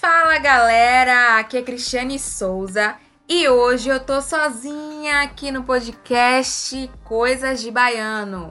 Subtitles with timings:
[0.00, 2.96] Fala galera, aqui é Cristiane Souza
[3.28, 8.50] e hoje eu tô sozinha aqui no podcast Coisas de Baiano.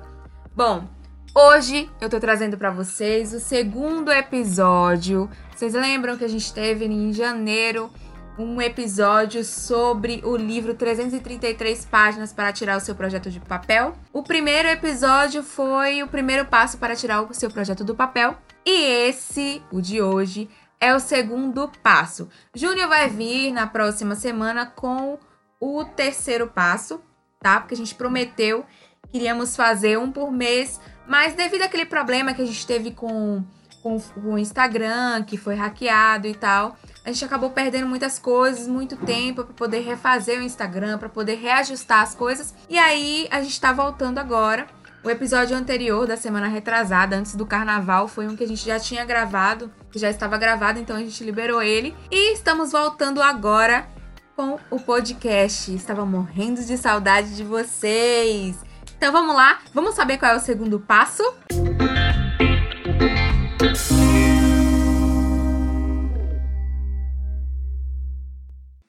[0.56, 0.88] Bom,
[1.34, 5.28] hoje eu tô trazendo para vocês o segundo episódio.
[5.56, 7.90] Vocês lembram que a gente teve em janeiro
[8.38, 13.96] um episódio sobre o livro 333 páginas para tirar o seu projeto de papel?
[14.14, 18.38] O primeiro episódio foi o primeiro passo para tirar o seu projeto do papel.
[18.64, 20.48] E esse, o de hoje,
[20.80, 22.30] é o segundo passo.
[22.56, 25.18] Júnior vai vir na próxima semana com
[25.60, 27.02] o terceiro passo,
[27.40, 27.60] tá?
[27.60, 28.66] Porque a gente prometeu
[29.12, 33.44] queríamos fazer um por mês, mas devido àquele problema que a gente teve com,
[33.82, 38.68] com, com o Instagram, que foi hackeado e tal, a gente acabou perdendo muitas coisas,
[38.68, 42.54] muito tempo para poder refazer o Instagram, para poder reajustar as coisas.
[42.70, 44.68] E aí a gente tá voltando agora
[45.02, 48.78] o episódio anterior da semana retrasada, antes do carnaval, foi um que a gente já
[48.78, 51.96] tinha gravado, que já estava gravado, então a gente liberou ele.
[52.12, 53.88] E estamos voltando agora
[54.36, 55.74] com o podcast.
[55.74, 58.58] Estava morrendo de saudade de vocês.
[58.98, 61.24] Então vamos lá, vamos saber qual é o segundo passo?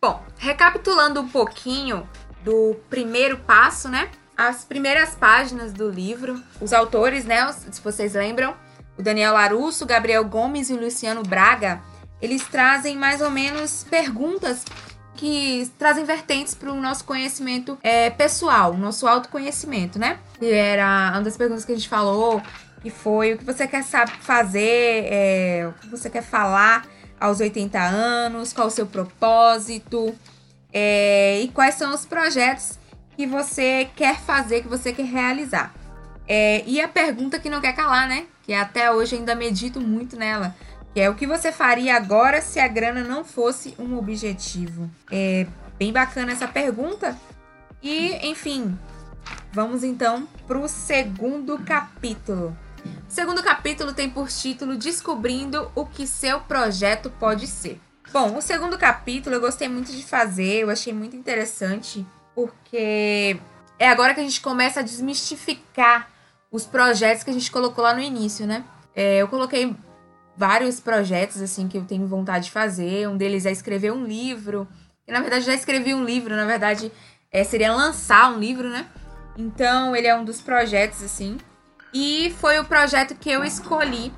[0.02, 2.08] Bom, recapitulando um pouquinho
[2.42, 4.10] do primeiro passo, né?
[4.40, 8.54] As primeiras páginas do livro, os autores, né, se vocês lembram,
[8.96, 11.82] o Daniel Larusso, Gabriel Gomes e o Luciano Braga,
[12.22, 14.64] eles trazem mais ou menos perguntas
[15.14, 20.18] que trazem vertentes para o nosso conhecimento é, pessoal, nosso autoconhecimento, né?
[20.38, 22.40] Que era uma das perguntas que a gente falou,
[22.88, 26.86] foi o que você quer saber fazer, é, o que você quer falar
[27.20, 30.14] aos 80 anos, qual o seu propósito,
[30.72, 32.79] é, e quais são os projetos
[33.20, 35.74] que você quer fazer, que você quer realizar.
[36.26, 38.24] É, e a pergunta que não quer calar, né?
[38.42, 40.56] Que até hoje ainda medito muito nela.
[40.94, 44.90] Que é o que você faria agora se a grana não fosse um objetivo?
[45.12, 45.46] É
[45.78, 47.14] bem bacana essa pergunta.
[47.82, 48.74] E, enfim,
[49.52, 52.56] vamos então para o segundo capítulo.
[53.06, 57.78] O segundo capítulo tem por título Descobrindo o que seu projeto pode ser.
[58.14, 63.38] Bom, o segundo capítulo eu gostei muito de fazer, eu achei muito interessante porque
[63.78, 66.10] é agora que a gente começa a desmistificar
[66.50, 68.64] os projetos que a gente colocou lá no início, né?
[68.94, 69.74] É, eu coloquei
[70.36, 73.08] vários projetos assim que eu tenho vontade de fazer.
[73.08, 74.66] Um deles é escrever um livro.
[75.06, 76.34] E, na verdade, já escrevi um livro.
[76.34, 76.90] Na verdade,
[77.30, 78.86] é, seria lançar um livro, né?
[79.36, 81.38] Então, ele é um dos projetos assim.
[81.92, 84.12] E foi o projeto que eu escolhi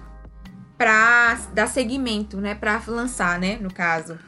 [0.76, 2.54] para dar seguimento, né?
[2.54, 3.58] Para lançar, né?
[3.60, 4.18] No caso.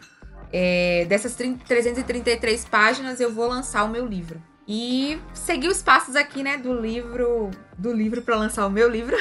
[0.56, 4.40] É, dessas 30, 333 páginas, eu vou lançar o meu livro.
[4.68, 9.16] E seguir os passos aqui, né, do livro, do livro para lançar o meu livro.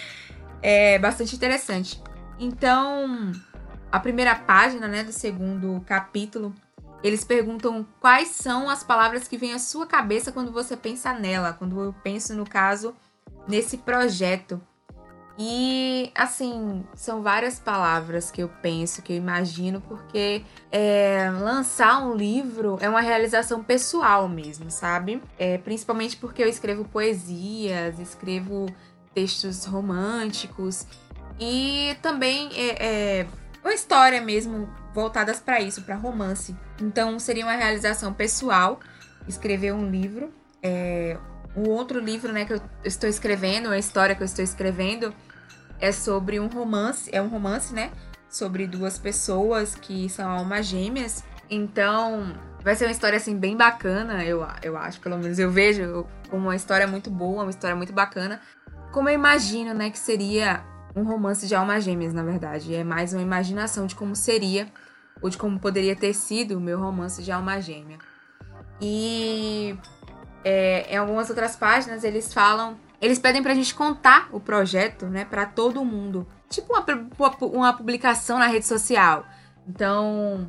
[0.62, 2.02] é bastante interessante.
[2.40, 3.32] Então,
[3.92, 6.54] a primeira página, né, do segundo capítulo,
[7.04, 11.52] eles perguntam quais são as palavras que vêm à sua cabeça quando você pensa nela,
[11.52, 12.96] quando eu penso no caso
[13.46, 14.58] nesse projeto.
[15.40, 22.16] E, assim, são várias palavras que eu penso, que eu imagino, porque é, lançar um
[22.16, 25.22] livro é uma realização pessoal mesmo, sabe?
[25.38, 28.66] É, principalmente porque eu escrevo poesias, escrevo
[29.14, 30.84] textos românticos
[31.38, 33.26] e também é, é
[33.62, 36.56] uma história mesmo voltadas para isso, para romance.
[36.82, 38.80] Então, seria uma realização pessoal
[39.28, 40.32] escrever um livro.
[40.60, 41.16] É,
[41.56, 45.12] um outro livro né, que eu estou escrevendo, a história que eu estou escrevendo,
[45.80, 47.90] é sobre um romance, é um romance, né?
[48.28, 51.24] Sobre duas pessoas que são almas gêmeas.
[51.50, 56.06] Então, vai ser uma história assim bem bacana, eu, eu acho, pelo menos eu vejo
[56.28, 58.40] como uma história muito boa, uma história muito bacana.
[58.92, 62.74] Como eu imagino, né, que seria um romance de almas gêmeas, na verdade.
[62.74, 64.68] É mais uma imaginação de como seria
[65.20, 67.98] ou de como poderia ter sido o meu romance de alma gêmea.
[68.80, 69.76] E
[70.44, 75.24] é, em algumas outras páginas eles falam eles pedem pra gente contar o projeto, né,
[75.24, 76.26] para todo mundo.
[76.48, 79.24] Tipo uma, uma publicação na rede social.
[79.68, 80.48] Então,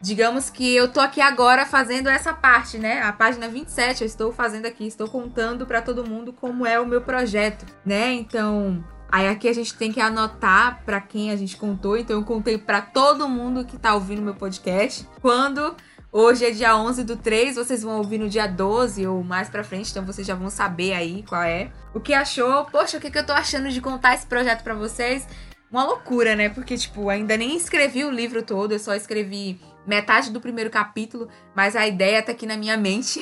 [0.00, 3.02] digamos que eu tô aqui agora fazendo essa parte, né?
[3.02, 6.86] A página 27 eu estou fazendo aqui, estou contando para todo mundo como é o
[6.86, 8.12] meu projeto, né?
[8.12, 11.96] Então, aí aqui a gente tem que anotar para quem a gente contou.
[11.96, 15.08] Então eu contei para todo mundo que tá ouvindo meu podcast.
[15.20, 15.74] Quando
[16.10, 19.62] Hoje é dia 11 do 3, vocês vão ouvir no dia 12 ou mais pra
[19.62, 21.70] frente, então vocês já vão saber aí qual é.
[21.92, 22.64] O que achou?
[22.64, 25.28] Poxa, o que, que eu tô achando de contar esse projeto para vocês?
[25.70, 26.48] Uma loucura, né?
[26.48, 31.28] Porque, tipo, ainda nem escrevi o livro todo, eu só escrevi metade do primeiro capítulo,
[31.54, 33.20] mas a ideia tá aqui na minha mente.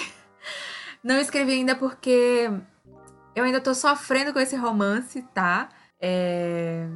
[1.02, 2.48] Não escrevi ainda porque
[3.34, 5.70] eu ainda tô sofrendo com esse romance, tá?
[6.00, 6.86] É...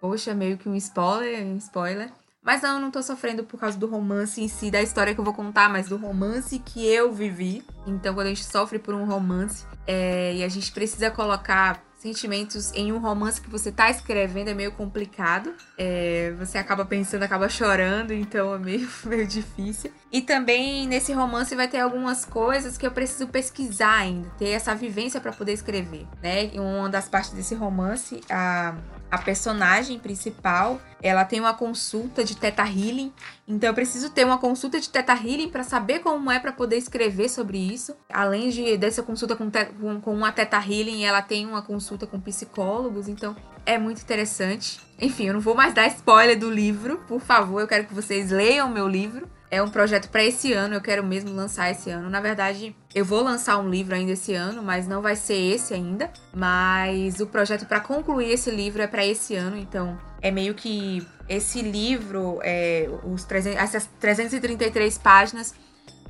[0.00, 2.08] Poxa, meio que um spoiler, um spoiler.
[2.42, 5.20] Mas não, eu não tô sofrendo por causa do romance em si, da história que
[5.20, 7.62] eu vou contar, mas do romance que eu vivi.
[7.86, 12.72] Então, quando a gente sofre por um romance é, e a gente precisa colocar sentimentos
[12.72, 15.52] em um romance que você tá escrevendo é meio complicado.
[15.76, 19.92] É, você acaba pensando, acaba chorando, então é meio, meio difícil.
[20.12, 24.74] E também nesse romance vai ter algumas coisas que eu preciso pesquisar ainda, ter essa
[24.74, 26.46] vivência para poder escrever, né?
[26.46, 28.74] Em uma das partes desse romance, a
[29.10, 33.12] a personagem principal, ela tem uma consulta de Teta Healing,
[33.48, 36.76] então eu preciso ter uma consulta de Teta Healing para saber como é para poder
[36.76, 37.96] escrever sobre isso.
[38.08, 42.06] Além de dessa consulta com, te, com, com uma Teta Healing, ela tem uma consulta
[42.06, 43.34] com psicólogos, então
[43.66, 44.80] é muito interessante.
[45.00, 48.30] Enfim, eu não vou mais dar spoiler do livro, por favor, eu quero que vocês
[48.30, 52.08] leiam meu livro é um projeto para esse ano, eu quero mesmo lançar esse ano.
[52.08, 55.74] Na verdade, eu vou lançar um livro ainda esse ano, mas não vai ser esse
[55.74, 56.10] ainda.
[56.32, 61.06] Mas o projeto para concluir esse livro é para esse ano, então é meio que
[61.28, 65.54] esse livro, é, os 300, essas 333 páginas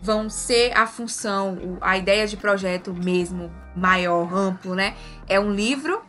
[0.02, 4.94] vão ser a função, a ideia de projeto mesmo maior, amplo, né?
[5.28, 6.02] É um livro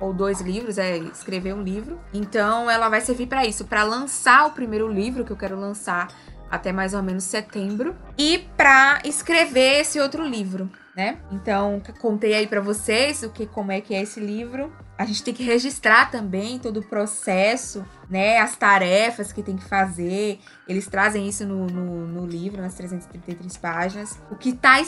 [0.00, 1.98] ou dois livros, é escrever um livro.
[2.12, 6.08] Então ela vai servir para isso, para lançar o primeiro livro que eu quero lançar
[6.50, 11.18] até mais ou menos setembro, e para escrever esse outro livro, né?
[11.32, 14.72] Então, contei aí para vocês o que como é que é esse livro.
[14.96, 18.38] A gente tem que registrar também todo o processo, né?
[18.38, 20.38] As tarefas que tem que fazer.
[20.68, 24.18] Eles trazem isso no, no, no livro, nas 333 páginas.
[24.30, 24.80] O que tá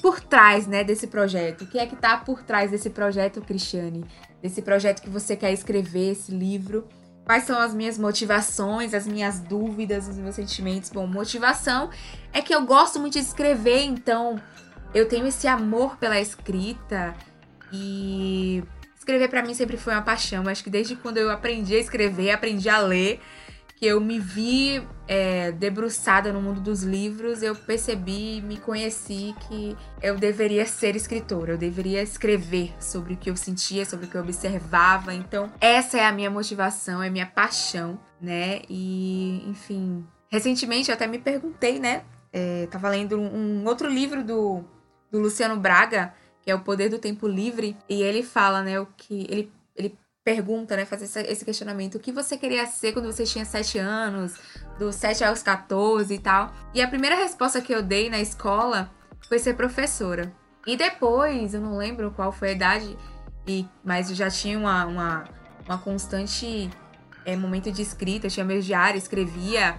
[0.00, 1.62] por trás, né, desse projeto.
[1.62, 4.04] O que é que tá por trás desse projeto, Cristiane?
[4.40, 6.86] Desse projeto que você quer escrever, esse livro
[7.28, 10.88] quais são as minhas motivações, as minhas dúvidas, os meus sentimentos.
[10.88, 11.90] Bom, motivação
[12.32, 14.40] é que eu gosto muito de escrever, então
[14.94, 17.14] eu tenho esse amor pela escrita
[17.70, 18.64] e
[18.96, 20.48] escrever para mim sempre foi uma paixão.
[20.48, 23.20] Acho que desde quando eu aprendi a escrever, aprendi a ler,
[23.78, 29.76] que eu me vi é, debruçada no mundo dos livros, eu percebi, me conheci que
[30.02, 34.16] eu deveria ser escritora, eu deveria escrever sobre o que eu sentia, sobre o que
[34.16, 35.14] eu observava.
[35.14, 38.62] Então, essa é a minha motivação, é a minha paixão, né?
[38.68, 42.02] E, enfim, recentemente eu até me perguntei, né?
[42.32, 44.64] É, tava lendo um, um outro livro do,
[45.08, 48.86] do Luciano Braga, que é O Poder do Tempo Livre, e ele fala, né, o
[48.96, 49.52] que ele
[50.28, 50.84] pergunta, né?
[50.84, 51.94] Fazer esse questionamento.
[51.94, 54.34] O que você queria ser quando você tinha 7 anos?
[54.78, 56.52] Dos 7 aos 14 e tal.
[56.74, 58.90] E a primeira resposta que eu dei na escola
[59.26, 60.30] foi ser professora.
[60.66, 62.98] E depois, eu não lembro qual foi a idade,
[63.46, 65.24] e, mas eu já tinha uma, uma,
[65.64, 66.68] uma constante
[67.24, 69.78] é, momento de escrita, eu tinha meus diários, escrevia,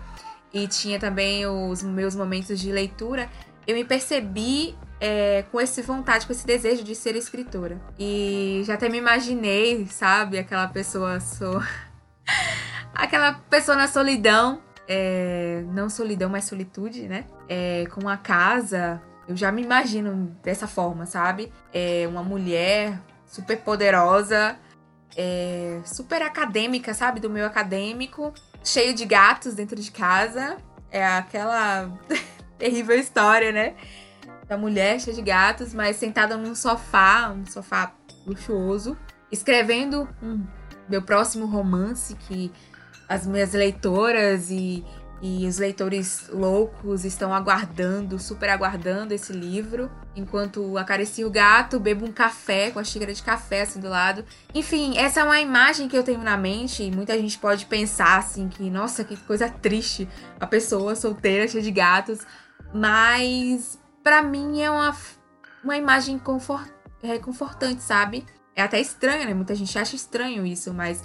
[0.52, 3.30] e tinha também os meus momentos de leitura.
[3.68, 7.80] Eu me percebi é, com esse vontade, com esse desejo de ser escritora.
[7.98, 11.62] E já até me imaginei, sabe, aquela pessoa so...
[12.94, 17.26] aquela pessoa na solidão, é, não solidão, mas solitude, né?
[17.48, 19.02] É, com uma casa.
[19.28, 21.54] Eu já me imagino dessa forma, sabe?
[21.72, 24.58] É uma mulher super poderosa,
[25.16, 27.20] é, super acadêmica, sabe?
[27.20, 30.58] Do meio acadêmico, cheio de gatos dentro de casa.
[30.92, 31.92] É aquela
[32.58, 33.76] terrível história, né?
[34.50, 37.94] Da mulher cheia de gatos, mas sentada num sofá, um sofá
[38.26, 38.98] luxuoso,
[39.32, 40.44] escrevendo um,
[40.90, 42.52] meu próximo romance que
[43.08, 44.84] as minhas leitoras e,
[45.22, 49.90] e os leitores loucos estão aguardando, super aguardando esse livro.
[50.16, 54.26] Enquanto acaricio o gato, bebo um café com a xícara de café assim do lado.
[54.54, 56.84] Enfim, essa é uma imagem que eu tenho na mente.
[56.84, 60.08] E muita gente pode pensar assim que, nossa, que coisa triste
[60.40, 62.20] a pessoa solteira cheia de gatos.
[62.72, 64.96] Mas para mim é uma,
[65.64, 66.70] uma imagem confort,
[67.02, 68.26] reconfortante, sabe?
[68.56, 69.34] É até estranho, né?
[69.34, 71.04] Muita gente acha estranho isso, mas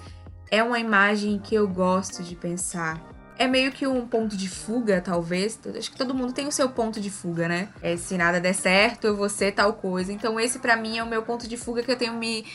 [0.50, 3.00] é uma imagem que eu gosto de pensar.
[3.36, 5.58] É meio que um ponto de fuga, talvez.
[5.76, 7.68] Acho que todo mundo tem o seu ponto de fuga, né?
[7.82, 10.12] É, se nada der certo, eu vou ser tal coisa.
[10.12, 12.46] Então, esse para mim é o meu ponto de fuga que eu tenho me,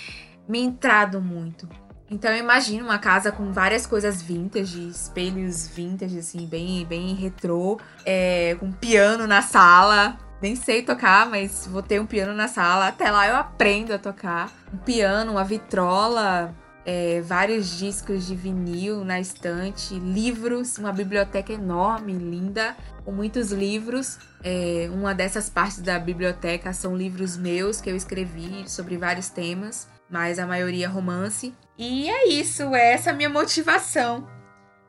[0.47, 1.67] me entrado muito.
[2.09, 7.79] Então, eu imagino uma casa com várias coisas vintage, espelhos vintage, assim, bem, bem retrô,
[8.05, 12.87] é, com piano na sala, nem sei tocar, mas vou ter um piano na sala.
[12.87, 14.51] Até lá eu aprendo a tocar.
[14.73, 16.55] Um piano, uma vitrola,
[16.85, 24.17] é, vários discos de vinil na estante, livros, uma biblioteca enorme, linda, com muitos livros.
[24.43, 29.87] É, uma dessas partes da biblioteca são livros meus que eu escrevi sobre vários temas,
[30.09, 31.53] mas a maioria romance.
[31.77, 34.27] E é isso, é essa a minha motivação.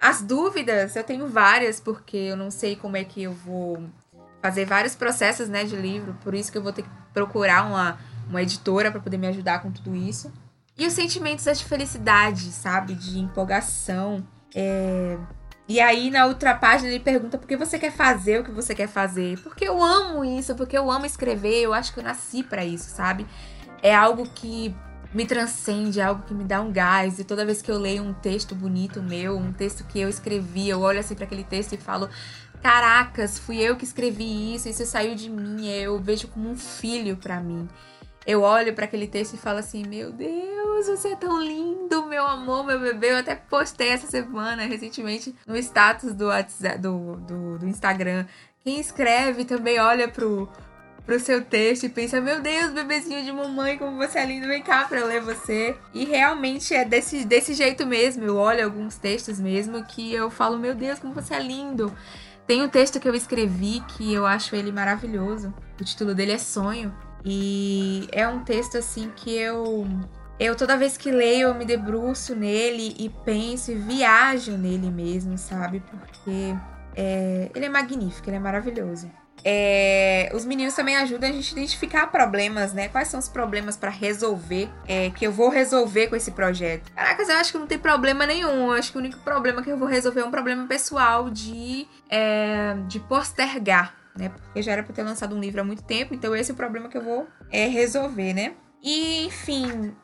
[0.00, 3.85] As dúvidas, eu tenho várias, porque eu não sei como é que eu vou
[4.41, 7.99] fazer vários processos né, de livro, por isso que eu vou ter que procurar uma,
[8.29, 10.33] uma editora para poder me ajudar com tudo isso.
[10.79, 12.95] E os sentimentos de felicidade, sabe?
[12.95, 14.27] De empolgação.
[14.55, 15.19] É...
[15.69, 18.75] E aí, na outra página, ele pergunta por que você quer fazer o que você
[18.75, 19.39] quer fazer.
[19.41, 22.91] Porque eu amo isso, porque eu amo escrever, eu acho que eu nasci para isso,
[22.91, 23.27] sabe?
[23.83, 24.75] É algo que
[25.12, 27.19] me transcende, é algo que me dá um gás.
[27.19, 30.69] E toda vez que eu leio um texto bonito meu, um texto que eu escrevi,
[30.69, 32.09] eu olho assim para aquele texto e falo:
[32.62, 35.67] Caracas, fui eu que escrevi isso, isso saiu de mim.
[35.69, 37.69] Eu vejo como um filho para mim.
[38.26, 42.25] Eu olho para aquele texto e falo assim: Meu Deus, você é tão lindo, meu
[42.26, 43.12] amor, meu bebê.
[43.12, 48.26] Eu até postei essa semana, recentemente, no status do, WhatsApp, do, do, do Instagram.
[48.62, 50.47] Quem escreve também olha pro,
[51.11, 54.62] pro seu texto e pensa: Meu Deus, bebezinho de mamãe, como você é lindo, vem
[54.62, 55.76] cá pra eu ler você.
[55.93, 58.23] E realmente é desse, desse jeito mesmo.
[58.23, 61.93] Eu olho alguns textos mesmo que eu falo: Meu Deus, como você é lindo.
[62.47, 65.52] Tem um texto que eu escrevi que eu acho ele maravilhoso.
[65.81, 66.95] O título dele é Sonho.
[67.25, 69.85] E é um texto assim que eu.
[70.38, 75.37] Eu toda vez que leio, eu me debruço nele e penso e viajo nele mesmo,
[75.37, 75.83] sabe?
[75.90, 76.55] Porque
[76.95, 79.11] é, ele é magnífico, ele é maravilhoso.
[79.45, 82.89] É, os meninos também ajudam a gente a identificar problemas, né?
[82.89, 86.93] Quais são os problemas para resolver, é, que eu vou resolver com esse projeto.
[86.93, 88.67] Caracas, eu acho que não tem problema nenhum.
[88.67, 91.87] Eu acho que o único problema que eu vou resolver é um problema pessoal de,
[92.09, 94.29] é, de postergar, né?
[94.29, 96.57] Porque já era para ter lançado um livro há muito tempo, então esse é o
[96.57, 98.55] problema que eu vou é, resolver, né?
[98.83, 99.95] E, enfim,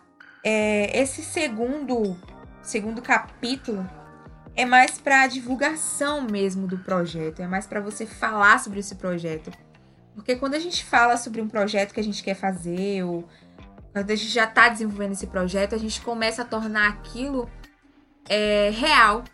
[0.44, 2.16] é, esse segundo,
[2.62, 3.88] segundo capítulo
[4.56, 9.52] é mais para divulgação mesmo do projeto, é mais para você falar sobre esse projeto.
[10.14, 13.28] Porque quando a gente fala sobre um projeto que a gente quer fazer, ou
[13.92, 17.50] quando a gente já está desenvolvendo esse projeto, a gente começa a tornar aquilo
[18.28, 19.24] é, real,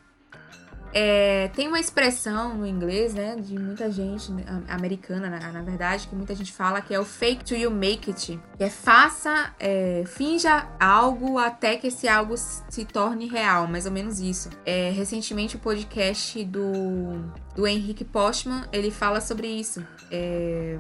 [0.93, 4.31] é, tem uma expressão no inglês, né, de muita gente
[4.69, 8.11] americana, na, na, verdade, que muita gente fala que é o fake to you make
[8.11, 13.87] it, que é faça, é, finja algo até que esse algo se torne real, mais
[13.87, 14.51] ou menos isso.
[14.67, 19.85] É, recentemente o podcast do, do Henrique Postman, ele fala sobre isso.
[20.11, 20.77] É,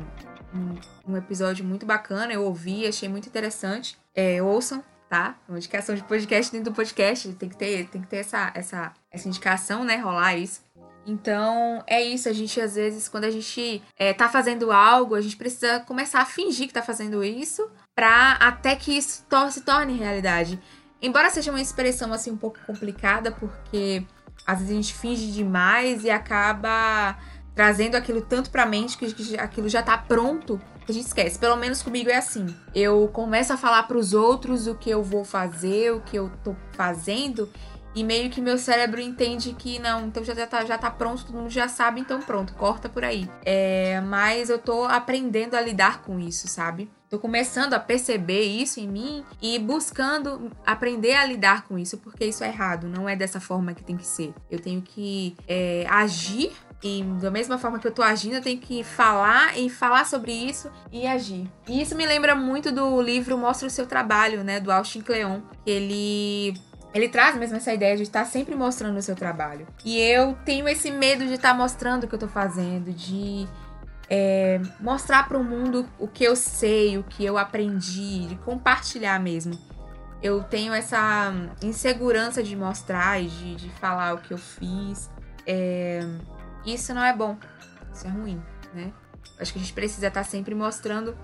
[0.54, 3.97] um, um episódio muito bacana, eu ouvi, achei muito interessante.
[4.14, 5.37] É, ouçam, tá?
[5.47, 7.31] Uma indicação de podcast dentro do podcast.
[7.35, 9.97] Tem que ter, tem que ter essa, essa, essa indicação, né?
[9.97, 10.62] Rolar isso.
[11.07, 12.31] Então, é isso.
[12.31, 16.23] A gente, às vezes, quando a gente é, tá fazendo algo, a gente precisa começar
[16.23, 20.59] a fingir que tá fazendo isso pra até que isso se torne realidade.
[21.02, 24.07] Embora seja uma expressão, assim, um pouco complicada, porque
[24.47, 27.19] às vezes a gente finge demais e acaba
[27.54, 31.38] trazendo aquilo tanto pra mente que, que aquilo já tá pronto a gente esquece.
[31.38, 32.54] Pelo menos comigo é assim.
[32.75, 36.30] Eu começo a falar para os outros o que eu vou fazer, o que eu
[36.42, 37.49] tô fazendo,
[37.94, 41.26] e meio que meu cérebro entende que não, então já, já, tá, já tá pronto,
[41.26, 43.28] todo mundo já sabe, então pronto, corta por aí.
[43.44, 46.90] É, mas eu tô aprendendo a lidar com isso, sabe?
[47.11, 52.25] Tô começando a perceber isso em mim e buscando aprender a lidar com isso, porque
[52.25, 54.32] isso é errado, não é dessa forma que tem que ser.
[54.50, 58.58] Eu tenho que é, agir e da mesma forma que eu tô agindo, eu tenho
[58.58, 61.48] que falar e falar sobre isso e agir.
[61.68, 64.58] E isso me lembra muito do livro Mostra o Seu Trabalho, né?
[64.58, 65.40] Do Austin Kleon.
[65.64, 66.54] Ele
[66.94, 69.66] ele traz mesmo essa ideia de estar sempre mostrando o seu trabalho.
[69.84, 73.48] E eu tenho esse medo de estar mostrando o que eu tô fazendo, de
[74.10, 79.18] é, mostrar para o mundo o que eu sei, o que eu aprendi, de compartilhar
[79.18, 79.58] mesmo.
[80.22, 85.10] Eu tenho essa insegurança de mostrar e de, de falar o que eu fiz.
[85.46, 86.06] É,
[86.64, 87.37] isso não é bom.
[87.92, 88.42] Isso é ruim,
[88.75, 88.92] né?
[89.38, 91.16] Acho que a gente precisa estar tá sempre mostrando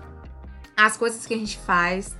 [0.75, 2.15] as coisas que a gente faz,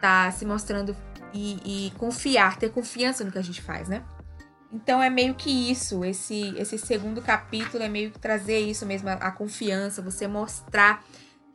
[0.00, 0.96] tá se mostrando
[1.32, 4.02] e, e, confiar, ter confiança no que a gente faz, né?
[4.72, 9.08] Então é meio que isso, esse, esse segundo capítulo é meio que trazer isso mesmo,
[9.08, 11.04] a, a confiança, você mostrar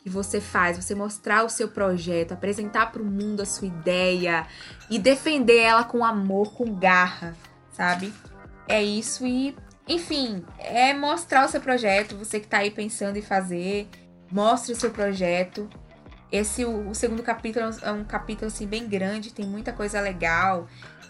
[0.03, 4.48] que você faz, você mostrar o seu projeto, apresentar para o mundo a sua ideia
[4.89, 7.36] e defender ela com amor, com garra,
[7.72, 8.12] sabe?
[8.68, 9.56] É isso e
[9.91, 13.89] enfim, é mostrar o seu projeto, você que está aí pensando em fazer,
[14.31, 15.69] mostre o seu projeto.
[16.31, 20.65] Esse, o, o, segundo capítulo é um capítulo assim bem grande, tem muita coisa legal.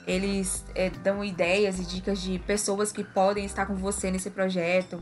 [0.07, 4.99] Eles é, dão ideias e dicas de pessoas que podem estar com você nesse projeto.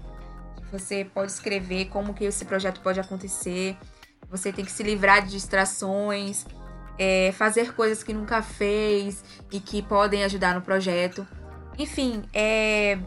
[0.74, 3.78] Você pode escrever como que esse projeto pode acontecer.
[4.30, 6.46] Você tem que se livrar de distrações,
[6.98, 11.26] é, fazer coisas que nunca fez e que podem ajudar no projeto.
[11.78, 13.00] Enfim, é,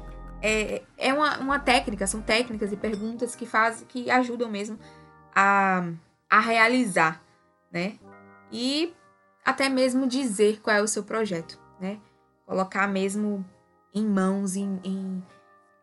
[0.43, 4.77] é, é uma, uma técnica, são técnicas e perguntas que fazem, que ajudam mesmo
[5.35, 5.89] a,
[6.29, 7.23] a realizar,
[7.71, 7.95] né?
[8.51, 8.93] E
[9.45, 12.01] até mesmo dizer qual é o seu projeto, né?
[12.45, 13.45] Colocar mesmo
[13.95, 15.23] em mãos, em, em,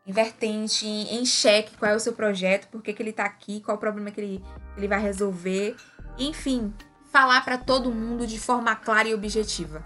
[0.06, 3.24] em vertente, em, em xeque qual é o seu projeto, por que, que ele está
[3.24, 5.76] aqui, qual o problema que ele, ele vai resolver.
[6.18, 6.74] Enfim,
[7.12, 9.84] falar para todo mundo de forma clara e objetiva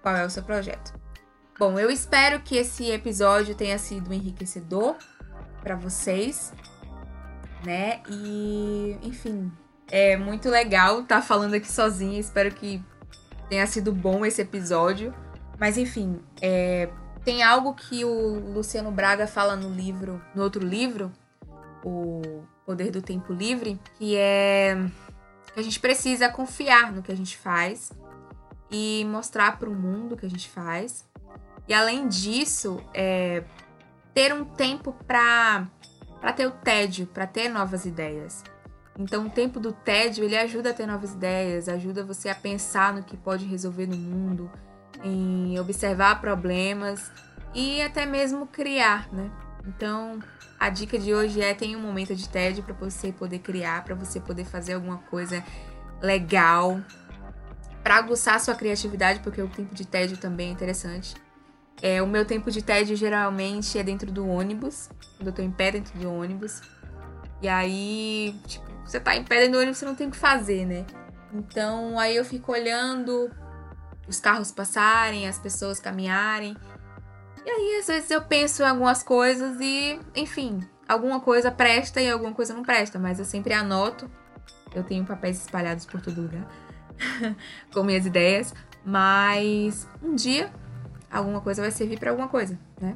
[0.00, 0.97] qual é o seu projeto.
[1.58, 4.94] Bom, eu espero que esse episódio tenha sido enriquecedor
[5.60, 6.52] para vocês,
[7.64, 8.00] né?
[8.08, 9.50] E, enfim,
[9.90, 12.20] é muito legal estar tá falando aqui sozinha.
[12.20, 12.80] Espero que
[13.48, 15.12] tenha sido bom esse episódio.
[15.58, 16.88] Mas enfim, é,
[17.24, 21.10] tem algo que o Luciano Braga fala no livro, no outro livro,
[21.84, 24.76] o Poder do Tempo Livre, que é
[25.52, 27.90] que a gente precisa confiar no que a gente faz
[28.70, 31.07] e mostrar para o mundo o que a gente faz.
[31.68, 33.44] E além disso, é,
[34.14, 35.68] ter um tempo para
[36.20, 38.42] para ter o tédio, para ter novas ideias.
[38.98, 42.92] Então, o tempo do tédio, ele ajuda a ter novas ideias, ajuda você a pensar
[42.92, 44.50] no que pode resolver no mundo,
[45.04, 47.12] em observar problemas
[47.54, 49.30] e até mesmo criar, né?
[49.64, 50.18] Então,
[50.58, 53.94] a dica de hoje é tenha um momento de tédio para você poder criar, para
[53.94, 55.44] você poder fazer alguma coisa
[56.02, 56.80] legal,
[57.84, 61.14] para aguçar sua criatividade, porque o tempo de tédio também é interessante.
[61.80, 65.50] É, o meu tempo de tédio geralmente é dentro do ônibus, quando eu tô em
[65.50, 66.60] pé dentro do ônibus.
[67.40, 70.16] E aí, tipo, você tá em pé dentro do ônibus, você não tem o que
[70.16, 70.84] fazer, né?
[71.32, 73.30] Então, aí eu fico olhando
[74.08, 76.56] os carros passarem, as pessoas caminharem.
[77.44, 82.10] E aí, às vezes, eu penso em algumas coisas e, enfim, alguma coisa presta e
[82.10, 84.10] alguma coisa não presta, mas eu sempre anoto.
[84.74, 86.46] Eu tenho papéis espalhados por todo lugar
[87.72, 88.52] com minhas ideias,
[88.84, 90.52] mas um dia
[91.10, 92.94] alguma coisa vai servir para alguma coisa, né?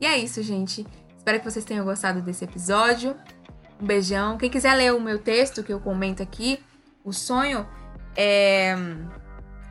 [0.00, 0.86] E é isso, gente.
[1.16, 3.16] Espero que vocês tenham gostado desse episódio.
[3.80, 4.36] Um beijão.
[4.36, 6.62] Quem quiser ler o meu texto que eu comento aqui,
[7.02, 7.66] o sonho,
[8.16, 8.74] é...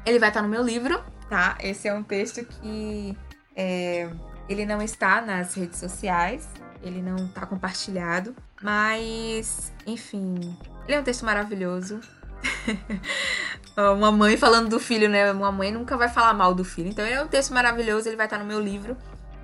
[0.06, 1.58] ele vai estar no meu livro, tá?
[1.60, 3.18] Esse é um texto que
[3.56, 4.10] é...
[4.50, 6.48] ele não está nas redes sociais,
[6.82, 12.00] ele não está compartilhado, mas enfim, ele é um texto maravilhoso.
[13.76, 15.32] uma mãe falando do filho, né?
[15.32, 16.90] Uma mãe nunca vai falar mal do filho.
[16.90, 18.96] Então, é um texto maravilhoso, ele vai estar no meu livro.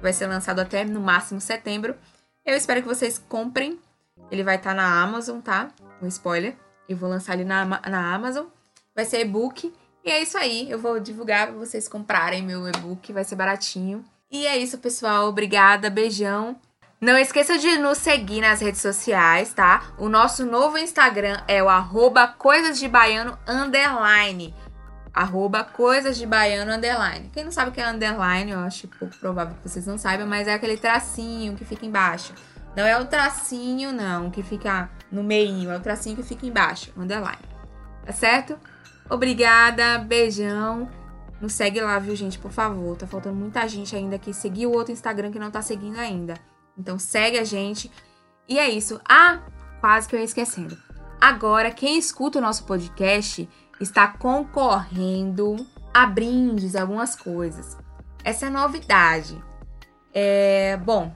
[0.01, 1.95] Vai ser lançado até no máximo setembro.
[2.45, 3.79] Eu espero que vocês comprem.
[4.31, 5.69] Ele vai estar na Amazon, tá?
[6.01, 6.55] Um spoiler.
[6.87, 8.45] Eu vou lançar ele na, na Amazon.
[8.95, 9.73] Vai ser e-book.
[10.03, 10.69] E é isso aí.
[10.69, 13.11] Eu vou divulgar para vocês comprarem meu e-book.
[13.11, 14.05] Vai ser baratinho.
[14.31, 15.27] E é isso, pessoal.
[15.27, 15.89] Obrigada.
[15.89, 16.59] Beijão.
[17.01, 19.83] Não esqueça de nos seguir nas redes sociais, tá?
[19.97, 24.53] O nosso novo Instagram é o arroba coisas de baiano underline.
[25.13, 27.29] Arroba coisas de baiano underline.
[27.31, 30.27] Quem não sabe o que é underline, eu acho pouco provável que vocês não saibam,
[30.27, 32.33] mas é aquele tracinho que fica embaixo.
[32.75, 36.91] Não é o tracinho, não, que fica no meio, é o tracinho que fica embaixo,
[36.97, 37.47] underline.
[38.05, 38.59] Tá certo?
[39.09, 40.89] Obrigada, beijão.
[41.39, 42.97] Nos segue lá, viu, gente, por favor.
[42.97, 44.33] Tá faltando muita gente ainda aqui.
[44.33, 46.33] Seguir o outro Instagram que não tá seguindo ainda.
[46.79, 47.91] Então segue a gente.
[48.47, 48.99] E é isso.
[49.07, 49.41] Ah,
[49.81, 50.77] quase que eu ia esquecendo.
[51.19, 53.47] Agora, quem escuta o nosso podcast
[53.81, 57.77] está concorrendo a brindes, algumas coisas.
[58.23, 59.43] Essa é novidade.
[60.13, 61.13] É, bom,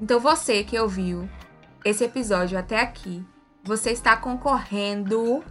[0.00, 1.28] então você que ouviu
[1.84, 3.24] esse episódio até aqui,
[3.62, 5.42] você está concorrendo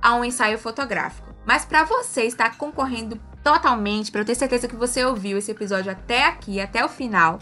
[0.00, 1.34] a um ensaio fotográfico.
[1.44, 5.90] Mas para você estar concorrendo totalmente, para eu ter certeza que você ouviu esse episódio
[5.90, 7.38] até aqui, até o final,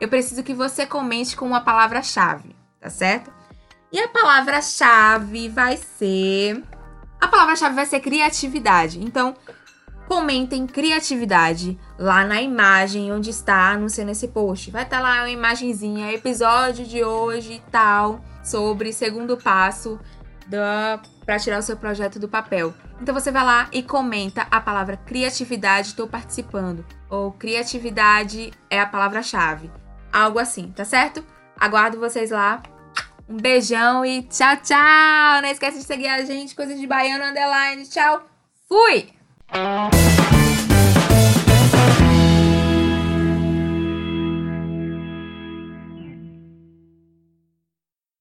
[0.00, 3.32] eu preciso que você comente com uma palavra-chave, tá certo?
[3.92, 6.62] E a palavra-chave vai ser.
[7.20, 8.98] A palavra-chave vai ser criatividade.
[9.00, 9.34] Então,
[10.08, 14.70] comentem criatividade lá na imagem onde está anunciando esse post.
[14.70, 20.00] Vai estar tá lá uma imagenzinha, episódio de hoje e tal, sobre segundo passo
[21.24, 22.74] para tirar o seu projeto do papel.
[23.00, 26.84] Então você vai lá e comenta a palavra criatividade, estou participando.
[27.08, 29.70] Ou criatividade é a palavra-chave.
[30.12, 31.24] Algo assim, tá certo?
[31.58, 32.62] Aguardo vocês lá.
[33.28, 35.40] Um beijão e tchau, tchau!
[35.40, 37.86] Não esquece de seguir a gente, Coisas de Baiano Underline.
[37.86, 38.22] Tchau!
[38.68, 39.08] Fui!